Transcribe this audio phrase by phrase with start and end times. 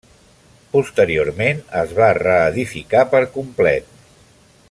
[0.75, 3.93] Posteriorment, es va reedificar per complet.